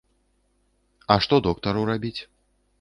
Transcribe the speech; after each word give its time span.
А 1.15 1.19
што 1.27 1.35
доктару 1.51 1.87
рабіць? 1.93 2.17